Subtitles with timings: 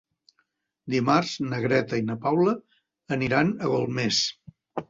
[0.93, 2.57] Dimarts na Greta i na Paula
[3.19, 4.27] aniran a Golmés.